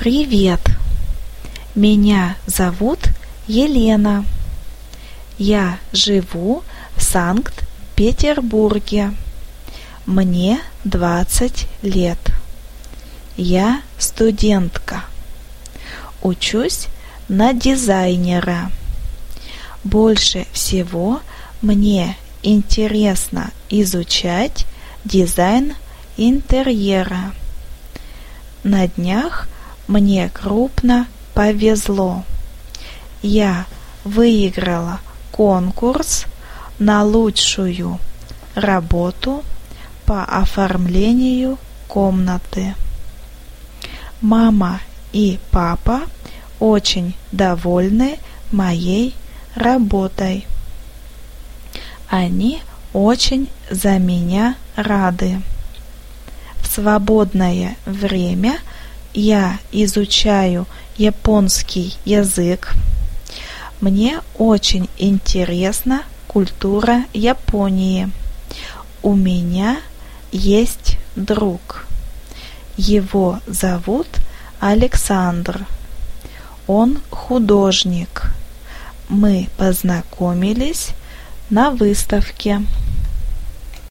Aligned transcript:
Привет! 0.00 0.60
Меня 1.74 2.36
зовут 2.46 3.00
Елена. 3.46 4.24
Я 5.36 5.78
живу 5.92 6.62
в 6.96 7.02
Санкт-Петербурге. 7.02 9.12
Мне 10.06 10.60
20 10.84 11.66
лет. 11.82 12.18
Я 13.36 13.82
студентка. 13.98 15.04
Учусь 16.22 16.86
на 17.28 17.52
дизайнера. 17.52 18.72
Больше 19.84 20.46
всего 20.54 21.20
мне 21.60 22.16
интересно 22.42 23.50
изучать 23.68 24.64
дизайн 25.04 25.74
интерьера. 26.16 27.34
На 28.64 28.88
днях 28.88 29.46
мне 29.90 30.30
крупно 30.32 31.08
повезло. 31.34 32.22
Я 33.22 33.66
выиграла 34.04 35.00
конкурс 35.32 36.26
на 36.78 37.02
лучшую 37.02 37.98
работу 38.54 39.42
по 40.06 40.24
оформлению 40.24 41.58
комнаты. 41.88 42.76
Мама 44.20 44.80
и 45.12 45.40
папа 45.50 46.02
очень 46.60 47.16
довольны 47.32 48.18
моей 48.52 49.16
работой. 49.56 50.46
Они 52.08 52.62
очень 52.92 53.50
за 53.70 53.98
меня 53.98 54.54
рады. 54.76 55.42
В 56.62 56.68
свободное 56.68 57.76
время 57.86 58.58
я 59.14 59.58
изучаю 59.72 60.66
японский 60.96 61.96
язык. 62.04 62.74
Мне 63.80 64.20
очень 64.36 64.88
интересна 64.98 66.02
культура 66.26 67.04
Японии. 67.12 68.10
У 69.02 69.14
меня 69.14 69.78
есть 70.30 70.98
друг. 71.16 71.86
Его 72.76 73.40
зовут 73.46 74.06
Александр. 74.60 75.66
Он 76.66 76.98
художник. 77.10 78.30
Мы 79.08 79.48
познакомились 79.56 80.90
на 81.48 81.70
выставке. 81.70 82.62